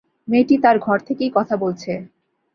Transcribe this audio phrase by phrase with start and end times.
[0.27, 1.91] মেয়েটি তার ঘর থেকেই কথা বলছে।